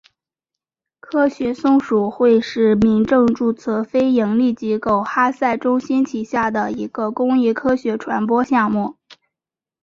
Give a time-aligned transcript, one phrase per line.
[0.99, 8.95] 科学松鼠会是民政注册非营利机构哈赛中心旗下的一个公益科学传播项目。